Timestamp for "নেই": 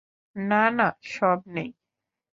1.47-1.69